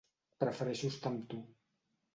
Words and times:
Prefereixo 0.43 0.91
estar 0.95 1.13
amb 1.15 1.31
tu. 1.35 1.45